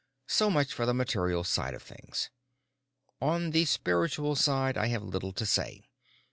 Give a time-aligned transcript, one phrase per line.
[0.25, 2.31] So much for the material side of things.
[3.21, 5.83] On the spiritual side, I have little to say.